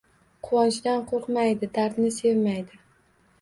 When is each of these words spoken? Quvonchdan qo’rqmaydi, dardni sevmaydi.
Quvonchdan 0.45 1.03
qo’rqmaydi, 1.11 1.69
dardni 1.77 2.11
sevmaydi. 2.17 2.81